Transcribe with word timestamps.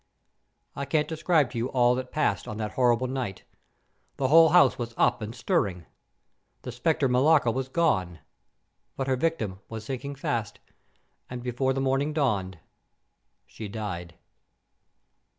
"I 0.75 0.85
can't 0.85 1.07
describe 1.07 1.51
to 1.51 1.59
you 1.59 1.67
all 1.69 1.93
that 1.93 2.11
passed 2.11 2.47
on 2.47 2.57
that 2.57 2.71
horrible 2.71 3.05
night. 3.05 3.43
The 4.17 4.29
whole 4.29 4.49
house 4.49 4.79
was 4.79 4.95
up 4.97 5.21
and 5.21 5.35
stirring. 5.35 5.85
The 6.63 6.71
specter 6.71 7.07
Millarca 7.07 7.51
was 7.51 7.69
gone. 7.69 8.17
But 8.97 9.05
her 9.05 9.15
victim 9.15 9.59
was 9.69 9.85
sinking 9.85 10.15
fast, 10.15 10.59
and 11.29 11.43
before 11.43 11.73
the 11.73 11.81
morning 11.81 12.13
dawned, 12.13 12.57
she 13.45 13.67
died." 13.67 14.15